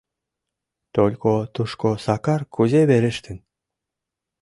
Только 0.95 1.31
тушко 1.53 1.89
Сакар 2.05 2.41
кузе 2.53 2.81
верештын? 2.89 3.37